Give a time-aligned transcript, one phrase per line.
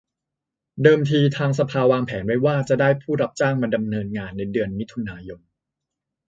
[0.83, 5.39] เดิมทีทางสภาวางแผนไว้ว่าจะได้ผู้รับจ้างมาดำเนินงานในเดือนมิถุนายน